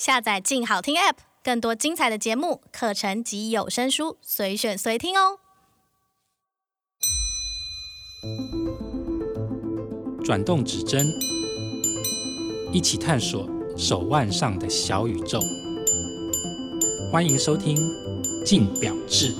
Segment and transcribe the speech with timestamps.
[0.00, 5.38] 下载“静好听 ”App，更多精彩的节目、课程及有声书，随选随听哦。
[10.24, 11.06] 转动指针，
[12.72, 15.38] 一起探索手腕上的小宇宙。
[17.12, 17.76] 欢迎收听
[18.42, 19.34] 《静表志》。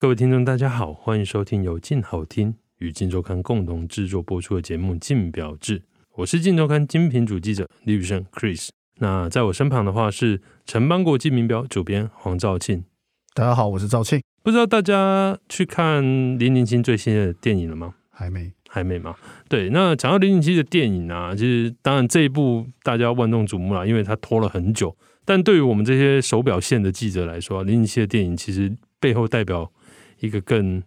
[0.00, 5.78] 各位听众，大家好，欢迎收听由静好听与静周刊共同制作播出的节目《静表志》，
[6.14, 8.70] 我是静周刊精品主记者李宇轩 Chris。
[8.96, 12.82] 那在我身旁的话是城邦国际名表主编黄兆庆。
[13.34, 14.22] 大家好，我是兆庆。
[14.42, 16.02] 不知道大家去看
[16.38, 17.96] 《林零七》最新的电影了吗？
[18.08, 19.14] 还没，还没吗？
[19.50, 24.96] 对，那讲到《零零七》的电影啊，其实当然这一部大家万众瞩目了，因为它拖了很久。
[25.26, 29.70] 但对于我们这些手表线的记者来说，《零零七》的电影其实背后代表。
[30.20, 30.82] 一个更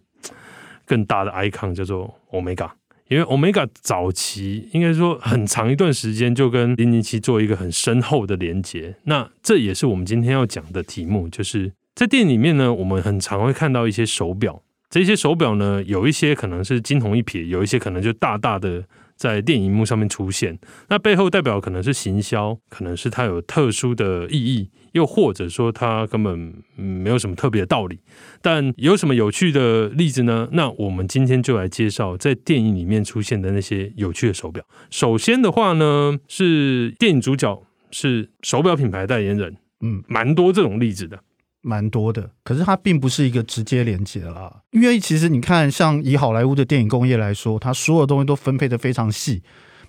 [0.84, 2.70] 更大的 icon 叫做 Omega，
[3.08, 8.96] 因为 Omega 早期应该说很长一段时间就跟零零七做一个很深厚的连接。
[9.04, 18.84] 那这也是我们今天要讲的题目，就是在店里面呢，我们很常会看到一些手表，这些手表呢，有一些可能是惊鸿一瞥，有一些可能就大大的。
[19.24, 20.58] 在电影幕上面出现，
[20.90, 27.98] 那背后代表可能是行销，可能是它有特殊的意义，又或者说它根本没有什么特别的道理。
[28.42, 30.46] 但有什么有趣的例子呢？
[30.52, 34.62] 那我们今天就来介绍在电影里面出现的那些有趣的手表。
[34.90, 41.18] 首先的话呢，是电影主角是手表品牌代言人，嗯，蛮多这种例子的。
[41.64, 44.60] 蛮多的，可是它并不是一个直接连接啦。
[44.70, 49.42] 因为其实你看，像以好莱坞的电影工业来说，它所有东西都分配的非常细。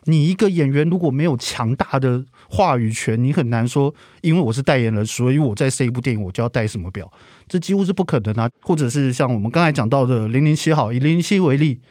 [0.05, 7.11] 你一个演员如果没有强大的话语权，你很难说，因为我是代言人，所以我在这一部电影我就要戴什么表，
[7.47, 8.49] 这几乎是不可能啊。
[8.61, 11.81] 或者是像我们刚才讲到的零零七，好，以零零七为例，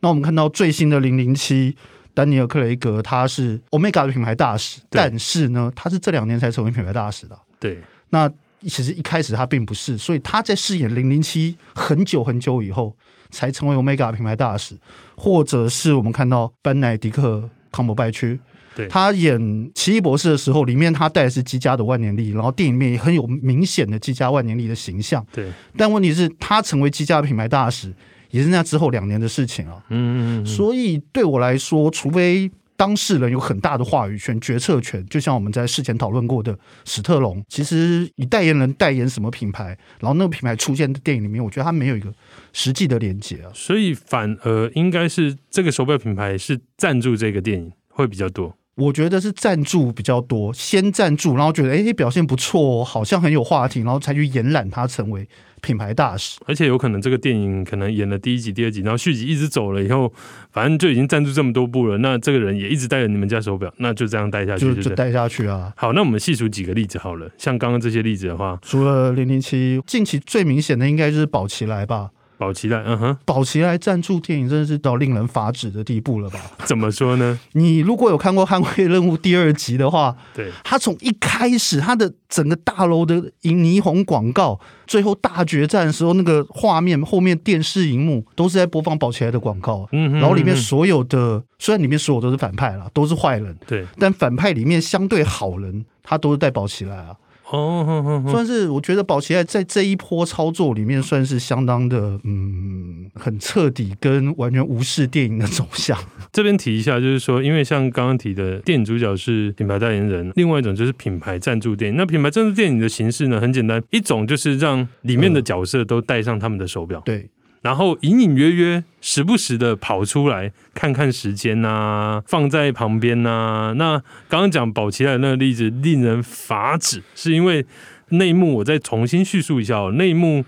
[0.00, 1.76] 那我们看到最新的零零七，
[2.12, 7.38] 丹尼尔·克雷格他是 Omega 的品牌大使，但是呢，他是这两年才成为品牌大使的。
[7.60, 7.78] 对，
[8.10, 8.28] 那。
[8.66, 12.96] 其实一开始他并不是，所以他在饰演零零七很久很久以后
[13.30, 14.76] 才成为 Omega 品牌大使，
[15.16, 18.40] 或者是我们看到班乃迪克康伯拜区，
[18.74, 25.52] 对，他演奇异博士的时候，里面他带的是积家的万年历，然后电影里面也很有明显的积家万年历的形象，对。
[25.76, 27.94] 但问题是，他成为积家品牌大使
[28.30, 32.50] 也是那之后两年的事情啊，嗯，嗯，嗯，所以对我来说，除非。
[32.78, 37.42] 当事人有很大的话语权、决策权，就像我们在事前讨论过的史特龙。
[37.48, 42.14] 其实，以代言人代言什么品牌，然后那个品牌出现的电影里面，我觉得他没有一个
[42.52, 43.50] 实际的连接啊。
[43.52, 48.56] 所以，反而应该是这个手表品牌是赞助这个电影会比较多。
[48.78, 55.28] 我觉得是赞助比较多，先赞助，然后觉得哎表现不错，哦好像很有话题，然后才去延揽他成为
[55.60, 56.38] 品牌大使。
[56.46, 60.12] 而且有可能这个电影可能演了第一集、第二集，然后续集一直走了以后，
[60.52, 61.98] 反正就已经赞助这么多部了。
[61.98, 65.72] 那这个人也一直带着你们家手表，那就这样戴下去，就就带下去啊。
[65.76, 72.10] 好，那我们细数几个例子好了，像刚刚这些例子的话，除了零零七，近期最明显的应该就是宝奇莱吧。
[72.38, 76.38] 宝奇莱，嗯哼，宝奇莱赞助电影真的是到令人发指的地步了吧？
[76.64, 77.38] 怎么说呢？
[77.52, 97.16] 你如果有看过《捍卫任务》第二集的话，对，他从一开始他的整个大楼的荧霓虹广告，最后大决战的时候，那个画面后面电视荧幕都是在播放宝奇莱的广告，嗯哼，然后里面所有的虽然里面所有都是反派啦，都是坏人，对，但反派里面相对好人，他都是戴宝奇莱啊。
[97.50, 105.98] 哦，算是我觉得宝奇莱在这一波操作里面算是相当的，嗯，很彻底跟完全无视电影的走向。
[106.32, 111.96] 这边提一下，就是说，因为像刚刚提的电影主角是品牌代言人，另外一种就是品牌赞助电影。
[111.96, 117.30] 那品牌赞助电影的形式呢，很简单，一种就是让里面的角色都戴上他们的手表，对。
[117.68, 123.74] 然后隐隐约约、时不时的跑出来看看时间呐、啊，放在旁边呐、啊。
[123.76, 127.66] 那刚刚讲宝奇莱那个例子令人发指，是因为
[128.08, 128.54] 内幕。
[128.54, 130.46] 我再重新叙述一下哦，内幕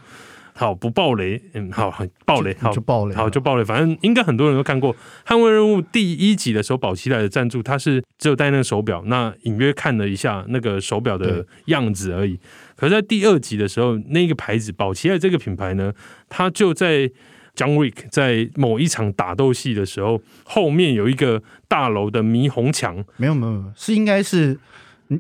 [0.61, 1.91] 好不暴雷，嗯，好，
[2.27, 3.65] 暴雷，好就暴雷，好就暴雷。
[3.65, 4.95] 反正应该很多人都看过
[5.27, 12.39] 《捍卫任务》第一集的时候，宝奇莱的赞助，他是只有戴那个手表，那隐约看了一下那个手表的样子而已。
[12.77, 15.95] 可是，在第二集的时候，那个牌子宝奇莱这个品牌呢，
[16.29, 17.11] 它就在
[17.57, 23.03] John Wick 在某一场打斗戏的时候，后面有一个大楼的霓虹墙。
[23.17, 24.59] 没有没有，是应该是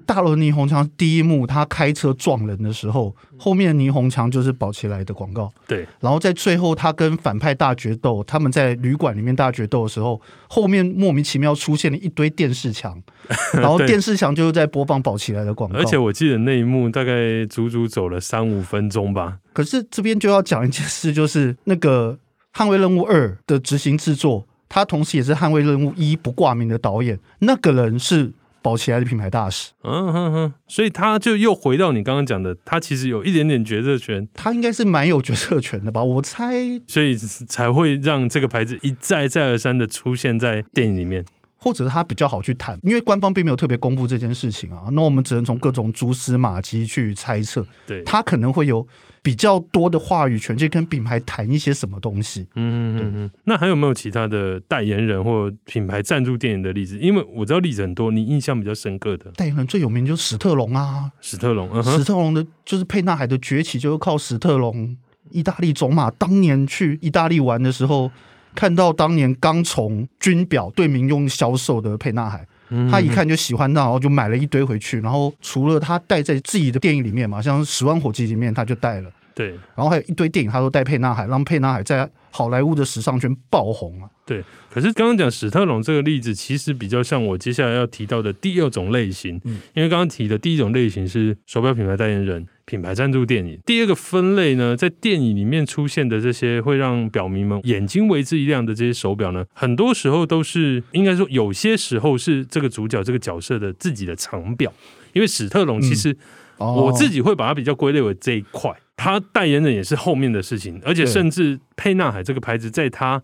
[0.06, 5.52] 大罗霓虹墙第一幕，他开车撞人的时候，后面霓虹墙就是宝奇莱的广告。
[5.66, 13.02] 对，然后在最后他跟反派大决斗，他们在旅馆里面大决斗的时候，后面莫名其妙出现了一堆电视墙，
[13.54, 15.78] 然后电视墙就是在播放宝奇莱的广告。
[15.78, 19.38] 而且我记得那一幕大概足足走了三五分钟吧。
[19.52, 22.16] 可是这边就要讲一件事，就是那个
[22.56, 28.32] 《捍卫任务二》的执行制作，他同时也是《捍卫任务一》不挂名的导演，那个人是。
[28.62, 36.02] 宝齐莱的品牌大使，嗯哼哼，所以他就又回到你刚刚讲的，他其实有一点点决策权，他应该是蛮有决策权的吧？
[36.02, 41.24] 我猜，所以才会让这个牌子一再再而三的出现在电影里面，
[41.60, 48.86] 或者是他比较好去谈，因为官方并没有特别公布这件事情啊，那我们只能从各种蛛丝马迹去猜测，对，他可能会有。
[49.22, 52.46] 比较多的话语权，去跟品牌谈一些什么东西。
[52.54, 53.30] 嗯嗯嗯。
[53.44, 56.96] 那还有没有其他的代言人或品牌赞助电影的例子？
[56.98, 64.96] 因为我知道例子很多，你印象比较深刻的代言人最有名就是史特龙啊，史特龙，嗯、史特龙的就是沛纳海的崛起就是靠史特龙。
[65.30, 68.10] 意大利种马当年去意大利玩的时候，
[68.54, 72.46] 看到当年刚从军表对民用销售的沛纳海。
[72.88, 75.00] 他一看就喜欢到，然后就买了一堆回去。
[75.00, 79.10] 然后除了他带在自己的电影里面嘛，像《十万火急》里面他就带了。
[79.34, 84.08] 对，然后还有一堆电影他都带沛纳海，让沛纳海在好莱坞的时尚圈爆红啊。
[84.24, 89.40] 对，可是刚刚讲史特龙这个例子，其实比较像我接下来要提到的第二种类型。
[89.42, 93.58] 嗯，因为刚刚提的第一种类型是手表品牌代言人、品牌赞助电影。
[93.66, 104.72] 第二个分类呢，在电影里面出现的这些会让表迷们眼睛为之一亮的这些手表呢，很多时候都是应该说有些时候是这个主角这个角色的自己的藏表。
[105.12, 106.16] 因为史特龙其实
[106.58, 113.20] 我自己会把它比较归类为这一块，他代言人也是后面的事情，而且甚至沛纳海这个牌子在他。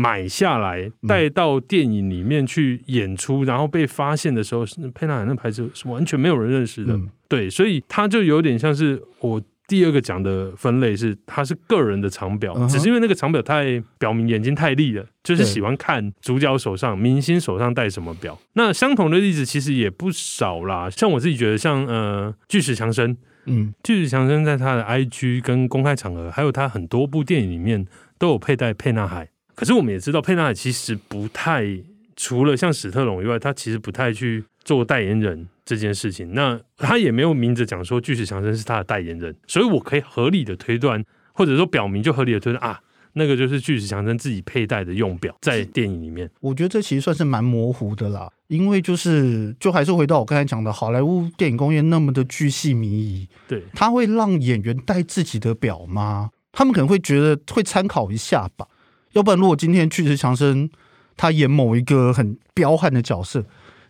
[0.00, 4.64] 买下来带到电影里面去演出，然后被发现的时候，
[4.94, 6.96] 沛纳海那牌子是完全没有人认识的。
[7.26, 18.38] 对，所以他就有点像是我第二个讲的分类，是他是个人的长表，只是因为那个长表太表明眼睛太利了，就是喜欢看主角手上、明星手上戴什么表。
[18.52, 23.16] 那相同的例子其实也不少啦，像我自己觉得，像呃巨石强森，
[23.46, 27.84] 嗯，巨石强森在他的 IG 跟公开场合，还有他很多部电影里面
[28.16, 29.28] 都有佩戴佩纳海。
[29.58, 31.66] 可是我们也知道，佩纳海其实不太
[32.14, 36.32] 除了像史特龙以外，他其实不太去做代言人这件事情。
[36.32, 42.78] 那他也没有明着讲说巨石强森是他的代言人，所以我可以合理的推断，或者说表明就合理的推断啊，
[43.14, 46.30] 那个就是巨石强森自己佩戴的用表，在电影里面。
[46.38, 56.30] 我觉得这其实算是蛮模糊的啦，因为就是就还是回到我刚才讲的，好莱坞电影工业那么的巨细靡遗，对，他会让演员戴自己的表吗？
[56.52, 58.64] 他们可能会觉得会参考一下吧。
[59.12, 60.70] 要不然，如果今天巨石强森
[61.16, 63.44] 他演某一个很彪悍的角色，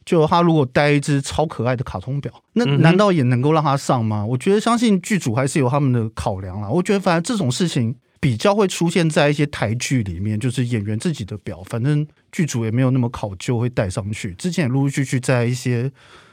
[0.05, 4.25] 就他如果戴一只超可爱的卡通表，那难道也能够让他上吗？
[4.25, 6.69] 我觉得相信剧组还是有他们的考量啦。
[6.69, 14.33] 我觉得反正这种事情比较会出现在一些台剧里面，就是演员自己的表，反正剧组也没有那么考究会戴上去。
[14.35, 15.91] 之前也陆陆续续在一些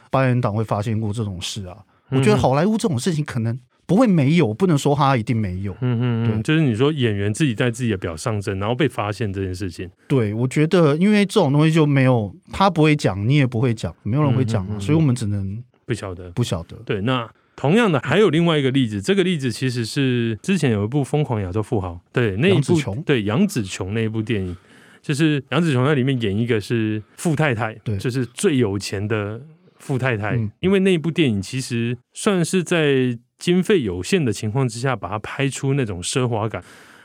[0.10, 1.78] 八人档会发现过这种事啊。
[2.10, 3.60] 我觉得好莱坞这种事情可能。
[3.88, 5.72] 不会没有，不能说他一定没有。
[5.82, 9.90] 嗯嗯嗯，就是你说演员自己在自己的表上阵，然后被发现这件事情。
[10.08, 16.76] 对，我觉得因为这种东西就没有他不会讲，你也不会讲，没有人会讲，嗯嗯嗯，所以我们只能不晓得，不晓得。
[16.86, 24.58] 对，那同样的还有另外一个例子，这个例子其实是之前有一部《疯狂亚洲富豪》，对，那一部对杨紫琼那一部电影，
[25.02, 29.40] 就是杨紫琼在里面演一个是富太太，对，就是最有钱的
[29.78, 30.32] 富太太。
[30.36, 33.18] 嗯、因为那一部电影其实算是在。
[33.38, 36.64] 经费有限的情况之下，把它拍出那种奢华感。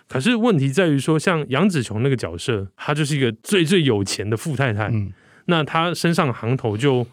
[0.08, 4.88] 可是问题在于说，像杨紫琼那个角色，她就是一个最最有钱的富太太。
[4.88, 5.12] 嗯，
[5.46, 7.06] 那她身上行头就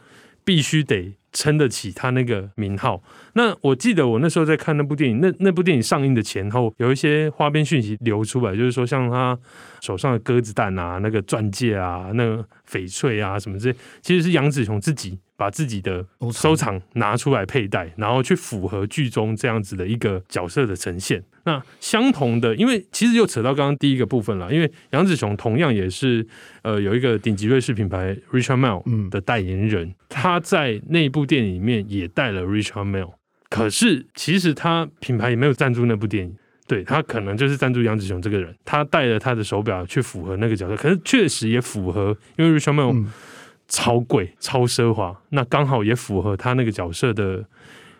[0.43, 3.03] 必须得撑得起她那个名号。
[3.33, 9.37] 那我记得我那时候在看那部电影，那那部电影上映的前后，有一些花边讯息流出来，就是说像她
[9.81, 15.19] 手上的鸽子蛋啊、那个钻戒啊、那个翡翠啊什么之类，其实是杨紫琼自己。
[15.37, 16.03] 把自己的
[16.33, 21.23] 收藏拿出来佩戴，然后去符合剧中这样子的一个角色的呈现。
[21.45, 26.27] 那相同的，因为其实又扯到刚刚第一个部分了，因为杨子雄同样也是
[26.63, 33.13] 呃有一个顶级瑞士品牌 Richard Mille 的代言人，他在那部电影里面也带了 Richard Mille，
[33.49, 36.35] 可是其实他品牌也没有赞助那部电影，
[36.67, 43.05] 对，他可能就是赞助杨子雄这个人，他带了他的手表去符合那个角色，可是确实也符合，因为 Richard Mille。
[43.67, 47.43] 超贵、超奢华，那刚好也符合他那个角色的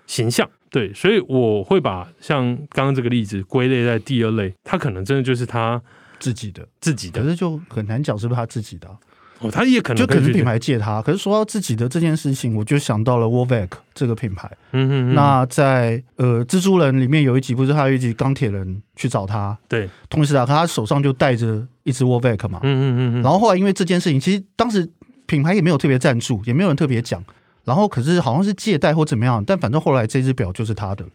[0.06, 5.82] 形象，对，所以我会把像刚刚这个例子归类在第二类，他可能真的就是他
[6.20, 8.96] 自己的、自己的，可是就很难讲是不是他自己的、啊。
[9.40, 11.00] 哦，他也可能就可能品牌借他。
[11.00, 14.50] 可是说到自己的这件事情，我就想到了 Warvac 这个品牌。
[14.72, 15.14] 嗯哼嗯。
[15.14, 22.62] 那在呃蜘蛛人里面有一集，不是还有一集钢铁人去找他，对，同时啊，他手上就带着一只 Warvac 嘛。
[22.64, 23.22] 嗯嗯嗯。
[23.22, 24.90] 然后后来因为这件事情，其实当时
[25.27, 27.24] 品牌也没有特别赞助，也没有人特别讲。
[27.63, 31.05] 然后可是好像是借贷或怎么样，但反正后来这只表就是他的。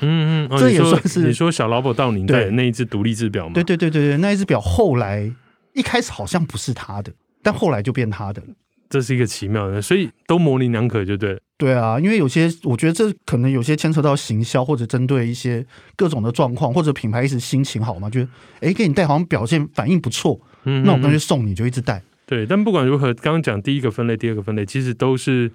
[0.00, 3.52] 嗯嗯，哦、这也算是你说小劳勃到你戴的那一只独立制表吗？
[3.54, 5.30] 对对对对对，那一只表后来
[5.74, 8.42] 一开始好像不是他的，但后来就变他的。
[8.88, 11.40] 这是一个奇妙的，所以都模棱两可，就对了。
[11.58, 18.28] 对啊，因为有些我觉得这可能有些牵扯到行销，或者针对一些各种的状况，或者品牌一时心情好嘛，觉得
[18.60, 22.02] 哎给你戴好像表现反应不错，嗯，那我干脆送你就一直戴。
[22.28, 25.50] 对，但不管如何，刚刚讲第一个分类，第二个分类，其实都是。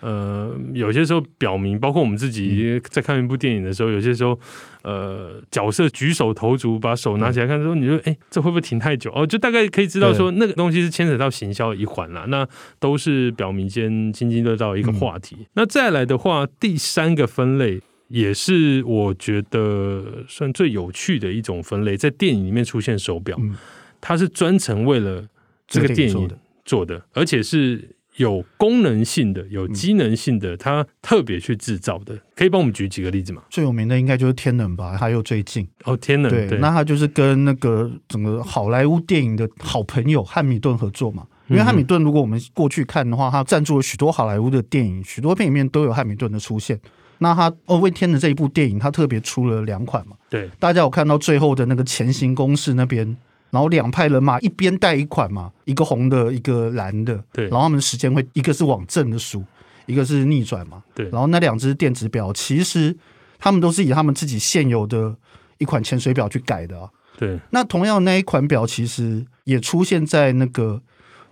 [0.00, 4.38] 呃，有些时候表明，包括我们自己在看一部电影的时候，有些时候，
[4.82, 9.10] 呃，角色举手投足，把手拿起来看的时候，你说，哎，这会不会停太久？
[9.14, 12.26] 哦，就大概可以知道说，那个东西是牵扯到行销一环啦。
[12.28, 12.46] 那
[12.78, 15.36] 都是表明间津津乐道一个话题。
[15.40, 15.46] 嗯。
[15.54, 23.40] 那再来的话，第三个分类也是我觉得算最有趣的一种分类，在电影里面出现手表，
[24.02, 25.24] 它是专程为了
[25.66, 26.30] 这个电影
[26.64, 27.96] 做的，而且是。
[28.16, 33.42] 有功能性的、有机能性的，它特别去制造的，可以帮我们举几个例子吗？
[33.50, 41.26] 最有名的应该就是天能吧，还有最近哦，天能对，那他就是跟那个整个好莱坞电影的好朋友汉米顿合作嘛。
[41.48, 46.80] 因为汉米顿，如果我们过去看的话，他赞助了许多好莱坞的电影，许多电影里面都有汉米顿的出现。
[47.18, 50.14] 那他哦，为天能这一部电影，他特别出了两款嘛。
[50.30, 53.16] 对，大家有看到最后的那个前行公式那边。
[53.50, 57.44] 然后两派人马一边带一款嘛，一个红的，一个蓝的，对。
[57.44, 59.44] 然后他们时间会一个是往正的数，
[59.86, 61.08] 一个是逆转嘛，对。
[61.10, 62.96] 然后那两只电子表其实
[63.38, 65.16] 他们都是以他们自己现有的
[65.58, 66.88] 一款潜水表去改的啊。
[67.16, 67.38] 对。
[67.50, 70.82] 那同样那一款表其实也出现在那个。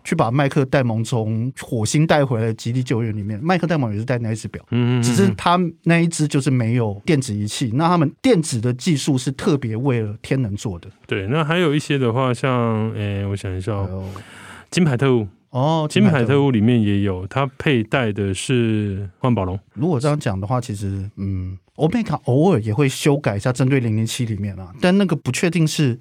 [0.05, 7.71] 去把麦克戴蒙从火星带回来的《极地救援》里面，麦克戴蒙也是戴那一只表，嗯，嗯，只是他那一只就是没有电子仪器。
[7.75, 10.89] 那他们电子的技术是特别为了天能做的。
[11.07, 14.09] 对，那还有一些的话，像诶、欸，我想一下，哦，
[14.71, 19.59] 金牌特务哦，金牌特务里面也有，他佩戴的是万宝龙。
[19.75, 26.01] 如果这样讲的话，其实嗯，欧米伽偶尔也会修改一下，针对零零七里面啊，但那个不确定是。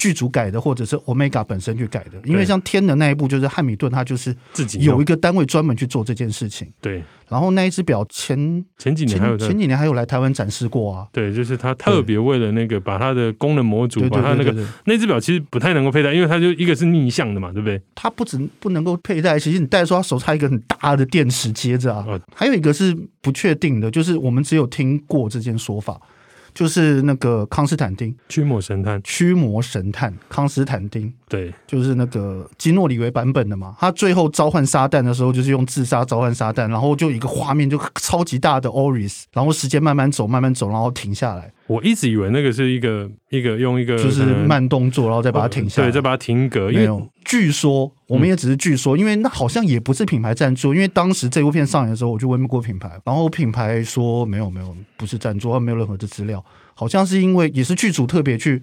[0.00, 6.66] 剧组改的，或者是 Omega 本身去改的，因为像天的那一部，就是汉米顿他就是自己有一个单位专门去做这件事情。
[6.80, 11.06] 对，然后那一只表前前几年还有前几年还有来台湾展示过啊。
[11.12, 17.78] 对，就是他特别为了那个把它的功能模组，把它那个那只表其实不太能够佩戴，因为它就一个是逆向的嘛，对不对？
[17.94, 22.06] 它不止不能够佩戴，其实你戴的时候，它手插一个很大的电池接着啊。
[22.34, 26.00] 还有一个是不确定的，就是我们只有听过这件说法。
[26.54, 28.14] 就是那个康斯坦丁。
[28.28, 33.76] 驱魔神探，驱魔神探康斯坦丁，对，就是那个基诺里维版本的嘛。
[33.78, 41.52] 他最后召唤撒旦的时候，就是用自杀召唤撒旦，然后就一个画面就超级大的 Oris，然后时间慢慢走，慢慢走，然后停下来。
[41.68, 46.68] 我一直以为那个是一个一个用一个就是慢动作，然后再把它停下来，对，再把它停格。
[46.68, 50.74] 没有，据说我们也只是据说，因为那好像也不是品牌赞助。
[50.74, 56.44] 因为当时这部片上映的时候，我就问过品牌，然后品牌说没有没有，不是赞助，没有任何的资料。
[56.74, 58.60] 好像是因为也是剧组特别去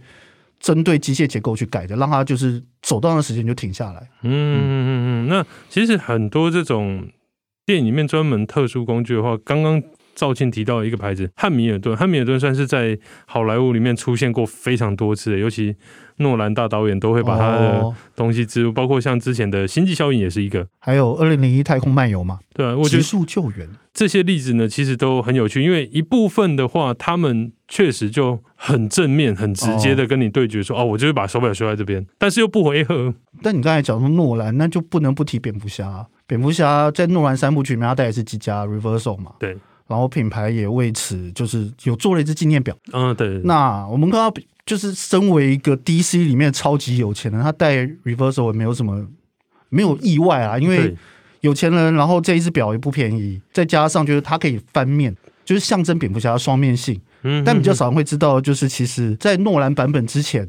[0.60, 4.02] 针对机械结构去改的，让它就是走到那时间就停下来。
[4.24, 5.28] 嗯嗯嗯嗯。
[5.28, 7.08] 那其实很多这种
[7.66, 9.82] 电影里面专门特殊工具的话，刚刚。
[10.18, 12.98] 赵庆提到一个牌子汉米尔顿，汉米尔顿算是在
[13.28, 15.76] 好莱坞里面出现过非常多次的，尤其
[16.18, 33.14] 诺兰大导演都会把他的东西植入，包括像之前的《星际效应》也是一个，还有《二零零一太空漫游》嘛，对啊，我觉得极速救援这些例子呢，其实都很有趣，因为一部分的话，他们确实就很正面、很直接的跟你对决说，哦，我就是把手表修在这边，但是又不违和。
[33.44, 39.56] 但你刚才讲说诺兰，那就不能不提蝙蝠侠，蝙蝠侠在诺兰三部曲里面，他带的是机加 Reversal 嘛，对。
[39.88, 42.76] 然后品牌也为此就是有做了一只纪念表。
[42.92, 43.40] 嗯，对。
[43.46, 49.08] 那我们刚刚就是身为一个 DC 里面超级有钱人，他戴 Reversal 也没有什么
[49.70, 50.96] 没有意外啊，因为
[51.42, 51.94] 有钱人。
[51.94, 55.16] 然后这一只表也不便宜，再加上就是它可以翻面，
[55.46, 57.00] 就是象征蝙蝠侠的双面性。
[57.24, 57.44] 嗯。
[57.46, 60.48] 但比较少人会知道，就是其实在诺兰版本之前，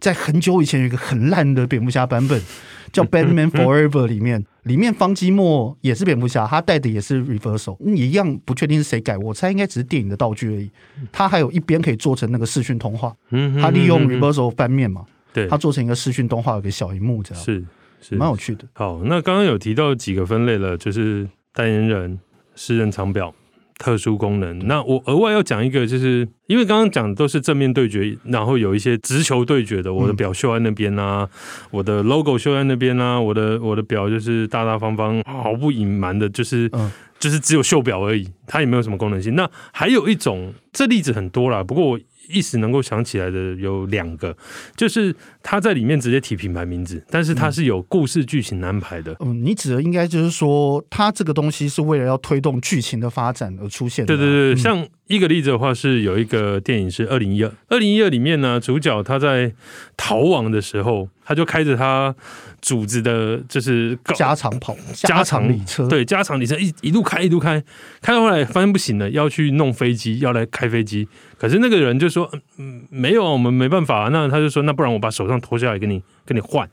[0.00, 2.40] 在很久以前有一个很烂的蝙蝠侠版本。
[2.92, 10.68] 叫 Batman Forever 里面，里面方基莫也是蝙蝠侠，他带的也是 Reversal，也一样不确定是谁改，我猜应该只是电影的道具而已。
[11.12, 13.14] 他还有一边可以做成那个视讯通话，
[13.62, 17.64] 他利用 Reversal 翻面嘛，对，他做成一个视讯通话，有个小荧幕这样，是
[18.00, 18.64] 是蛮有趣的。
[18.72, 22.18] 好，那刚刚有提到几个分类了，就是代言人、
[22.56, 23.32] 私人藏表、
[23.80, 24.58] 特殊功能。
[24.66, 31.26] 那我额外要讲一个，就是因为刚刚讲的都是正面对决，然后有一些直球对决的，我的表绣在那边啊，
[31.70, 36.70] 我的 logo 秀在那边啊，我的我的表就是大大方方，毫不隐瞒的，就是
[37.18, 39.34] 就是只有绣表而已，它也没有什么功能性。
[39.34, 42.00] 那还有一种，这例子很多啦，不过我。
[42.30, 44.36] 一时能够想起来的有两个，
[44.76, 49.16] 就是他在里面直接提品牌名字，但是他是有故事剧情安排的。
[49.20, 54.16] 嗯，你指的应该就是说，他这个东西是为了要推动剧情的发展而出现的。
[54.16, 59.52] 对对对，像一个例子的话，是有一个电影是二零一二，二零一二里面呢，主角他在
[59.96, 62.12] 逃亡的时候，他就开着他
[62.60, 67.62] 主子的，就是加长跑、加长里车，对，加长里车一一路开一路开，
[68.02, 71.06] 开到后来发现不行了，要去弄飞机，要来开飞机。
[71.38, 76.68] 可是那个人就说：“嗯，没有，我们没办法。”那他就说：“那不然我把手上脱下来给你，给你换。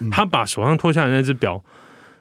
[0.00, 1.64] 嗯”他把手上脱下来那只表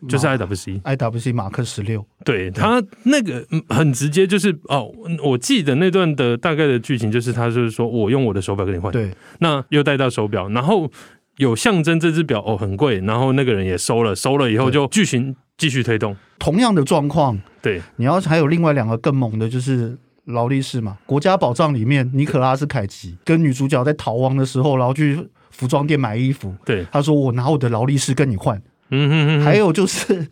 [0.07, 2.05] 就是 IWC，IWC 马克十六。
[2.23, 4.89] 对，他那个很直接，就是哦，
[5.21, 8.89] 我记得那段的大概的剧情就是他就是说我用我的手表跟你换。
[8.93, 10.89] 对，那又带到手表，然后
[11.37, 16.15] 有象征这只表哦很贵，然后那个人也收了，收了以后就剧情继续推动。
[16.39, 19.97] 同样的状况，对，你要还有另外两个更猛的，就是。
[20.25, 25.19] 劳力士嘛，国家宝藏里面，尼可拉斯凯奇跟女主角在逃亡的时候，然后去
[25.49, 26.55] 服装店买衣服。
[26.63, 28.61] 对，他说：“我拿我的劳力士跟你换。”
[28.91, 29.43] 嗯哼哼。
[29.43, 30.27] 还有就是。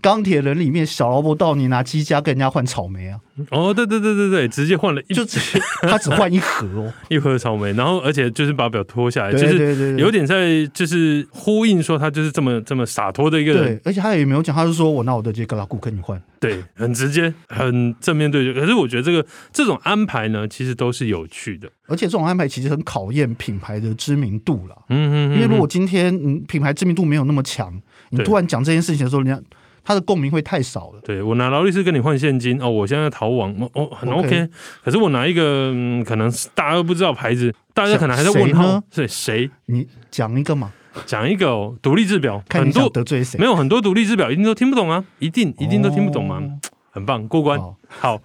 [0.00, 3.20] 钢铁人里面，小劳勃道尼拿机加跟人家换草莓啊！
[3.50, 5.38] 哦，对对对对对，直接换了一，就只
[5.82, 13.64] 他只换一盒哦， 一盒草莓，然后而且就是把表脱下来，就是有点在就是呼应说他就是这么这么洒脱的一个人。
[13.64, 18.58] 对，而且他也没有讲，他是说我拿我的杰格拉古跟你换，对，很直接，很正面对决。
[18.58, 24.76] 可是我觉得这个这种安排呢，其实都是有趣的，而且这种安排其实很考验品牌的知名度了。
[24.88, 27.80] 嗯嗯，因为如果今天嗯品牌知名度没有那么强，
[28.10, 29.42] 你突然讲这件事情的时候，人家。
[29.84, 31.00] 他的共鸣会太少了。
[31.04, 34.48] 对，我拿劳力士跟你换现金哦，我现在逃亡哦，很 OK, OK。
[34.84, 39.50] 可是我拿一个、嗯、可能大家都不知道牌子，大家可能还在问号，是谁？
[39.66, 40.72] 你讲一个嘛？
[41.06, 43.38] 讲一个哦，独立制表，很多得罪谁？
[43.38, 46.40] 没有很多独立制表一定都听不懂啊，一定一定都听不懂吗？
[46.42, 46.58] 哦、
[46.90, 47.58] 很棒，过关。
[47.58, 48.22] 好，好，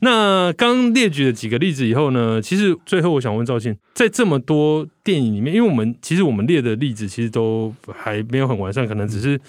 [0.00, 9.40] 那刚列举了几个例子以后呢，其实最后我想问兆庆，在这么多电影里面，因为我们其实我们列的例子其实都还没有很完善，可能只是。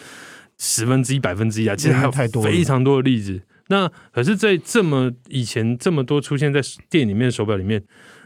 [0.57, 3.41] 十分之一、百分之一啊，其实还有太多非常多的例子。
[3.69, 7.83] 那可是，在这么以前这么多出现在电影里面的手表里面，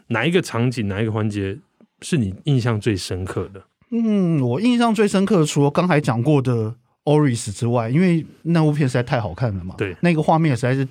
[0.07, 1.57] 哪一个场景、哪一个环节
[2.01, 3.63] 是你印象最深刻的？
[3.89, 10.87] 嗯，我印象最深刻的，除了刚才讲过的 Oris 之外，因为那部片实在太好看了嘛，对，那个画面实在是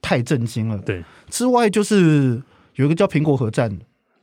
[0.00, 1.04] 太震惊了，对。
[1.28, 2.42] 之外，就是
[2.76, 3.70] 有一个叫《苹果核战》，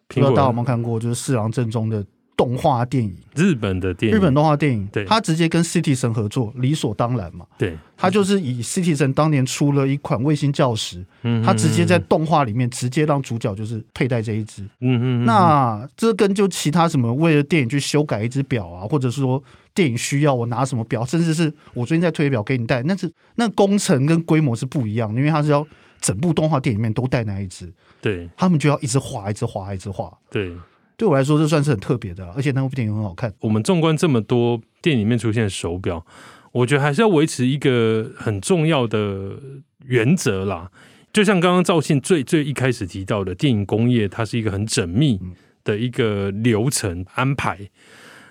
[0.07, 2.03] 不知道大家有没有看过，就是四郎正宗的。
[2.37, 7.47] 动画电影，日本的电影，日本动画电影，对，他直接跟 Citizen 合作，理所当然嘛。
[7.57, 15.25] 对，他就是以 Citizen 当年出了一款卫星教室，嗯，他直接在动画里面直接让主角就是佩戴这一只，嗯嗯。
[15.25, 25.65] 那这跟就其他什么为了电影去修改一只表啊，或者是说电影需要我拿什么表，甚至是我最近在推表给你戴，那是那工程跟规模是不一样，因为他是要
[25.99, 30.55] 整部动画电影里面都戴那一只，对，他们就要一直画，一直画，一直画，对。
[30.97, 33.31] 对我来说，这算是很特别的，而且那部电影很好看。
[33.41, 36.03] 我们纵观这么多电影里面出现的手表，
[36.51, 39.39] 我觉得还是要维持一个很重要的
[39.85, 40.71] 原则啦。
[41.13, 45.19] 就像刚刚赵信最最一开始提到的，电影工业它是一个很缜密
[45.63, 47.69] 的一个流程安排。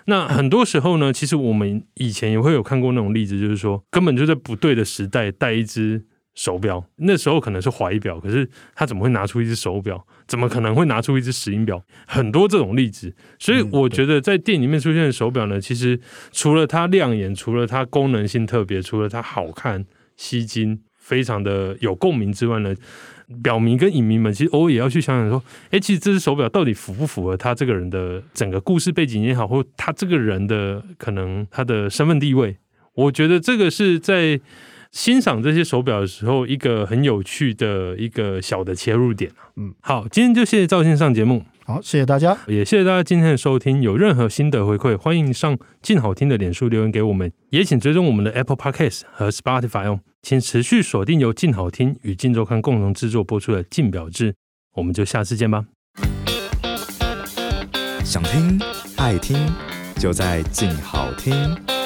[0.05, 6.05] 那很多时候呢，其实我们以前也会有看过那种例子，就是说根本就在不对的时代带一只
[6.37, 10.05] 手表，那时候可能是怀表，可是他怎么会拿出一只手表？
[10.27, 11.83] 怎么可能会拿出一只石英表？
[12.05, 15.99] 很多这种例子，所以我觉得在电影里面出现的手表呢，其实
[16.31, 19.83] 除了它亮眼，除了它功能性特别，除了它好看、
[20.15, 22.75] 吸睛、非常的有共鸣之外呢，
[23.41, 32.55] 表明跟影迷们其实偶尔也要去想想说，哎，其实这只手表到底符不符合他这个人的整个故事背景也好，或他这个人的可能他的身份地位，
[32.93, 34.39] 我觉得这个是在。
[34.91, 39.31] 欣赏这些手表的时候，一个很有趣的一个小的切入点。
[39.55, 43.81] 嗯，好，今天就谢谢兆庆上节目，好，谢谢大家，也谢谢大家今天的收听。
[43.81, 49.99] 有任何心得回馈，欢迎上静好听的脸书留言给我们，也请追踪我们的 Apple Podcast 和 Spotify 哦。
[50.21, 54.33] 请持续锁定由静好听与静周刊共同制作播出的《静表志》，
[54.75, 55.65] 我们就下次见吧。
[58.03, 58.59] 想听
[58.97, 59.37] 爱听，
[59.97, 61.76] 就在静好听。